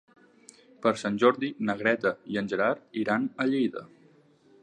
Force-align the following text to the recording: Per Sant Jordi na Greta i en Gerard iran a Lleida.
Per 0.85 0.93
Sant 1.01 1.19
Jordi 1.23 1.49
na 1.69 1.75
Greta 1.83 2.13
i 2.35 2.41
en 2.43 2.49
Gerard 2.55 2.99
iran 3.05 3.31
a 3.45 3.49
Lleida. 3.53 3.87